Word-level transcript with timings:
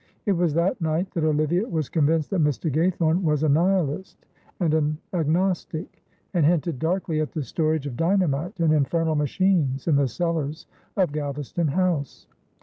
It 0.25 0.31
was 0.31 0.55
that 0.55 0.81
night 0.81 1.11
that 1.11 1.23
Olivia 1.23 1.67
was 1.67 1.87
convinced 1.87 2.31
that 2.31 2.41
Mr. 2.43 2.71
Gaythorne 2.73 3.21
was 3.21 3.43
a 3.43 3.49
Nihilist 3.49 4.25
and 4.59 4.73
an 4.73 4.97
Agnostic, 5.13 6.01
and 6.33 6.43
hinted 6.43 6.79
darkly 6.79 7.19
at 7.21 7.33
the 7.33 7.43
storage 7.43 7.85
of 7.85 7.97
dynamite 7.97 8.59
and 8.59 8.73
infernal 8.73 9.13
machines 9.13 9.87
in 9.87 9.97
the 9.97 10.07
cellars 10.07 10.65
of 10.97 11.11
Galvaston 11.11 11.67
House. 11.67 12.25